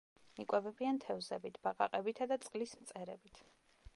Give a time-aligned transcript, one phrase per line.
[0.43, 3.45] იკვებებიან თევზებით, ბაყაყებითა და წყლის მწერებით.